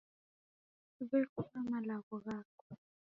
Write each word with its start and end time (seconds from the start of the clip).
Siw'ekuna 0.93 1.59
malagho 1.69 2.15
ghako. 2.25 2.63